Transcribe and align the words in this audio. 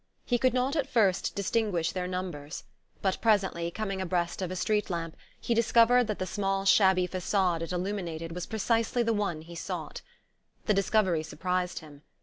He 0.25 0.39
could 0.39 0.55
not, 0.55 0.75
at 0.75 0.89
first, 0.89 1.35
distinguish 1.35 1.91
their 1.91 2.07
numbers; 2.07 2.63
but 3.03 3.21
presently, 3.21 3.69
coming 3.69 4.01
abreast 4.01 4.41
of 4.41 4.49
a 4.49 4.55
street 4.55 4.89
lamp, 4.89 5.15
he 5.39 5.53
discovered 5.53 6.05
that 6.05 6.17
the 6.17 6.25
small 6.25 6.65
shabby 6.65 7.05
facade 7.05 7.61
it 7.61 7.71
illuminated 7.71 8.31
was 8.31 8.47
precisely 8.47 9.03
the 9.03 9.13
one 9.13 9.43
he 9.43 9.53
sought. 9.53 10.01
The 10.65 10.73
discovery 10.73 11.21
surprised 11.21 11.77
him. 11.81 12.01